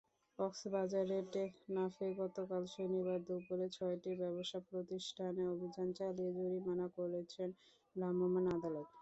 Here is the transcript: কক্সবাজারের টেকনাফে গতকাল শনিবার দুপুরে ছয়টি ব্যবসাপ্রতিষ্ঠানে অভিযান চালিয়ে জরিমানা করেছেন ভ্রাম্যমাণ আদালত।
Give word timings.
কক্সবাজারের 0.39 1.23
টেকনাফে 1.33 2.07
গতকাল 2.21 2.63
শনিবার 2.73 3.19
দুপুরে 3.27 3.67
ছয়টি 3.75 4.11
ব্যবসাপ্রতিষ্ঠানে 4.21 5.41
অভিযান 5.53 5.87
চালিয়ে 5.99 6.31
জরিমানা 6.39 6.87
করেছেন 6.97 7.49
ভ্রাম্যমাণ 7.95 8.45
আদালত। 8.55 8.87